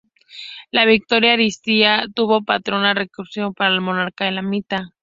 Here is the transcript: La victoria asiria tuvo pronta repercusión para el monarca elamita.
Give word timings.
La 0.71 0.85
victoria 0.85 1.35
asiria 1.35 2.07
tuvo 2.15 2.41
pronta 2.41 2.95
repercusión 2.95 3.53
para 3.53 3.75
el 3.75 3.81
monarca 3.81 4.27
elamita. 4.27 4.95